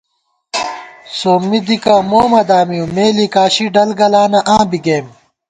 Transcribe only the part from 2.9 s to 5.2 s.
مے لِکاشی ڈلگلانہ آں بی گئیم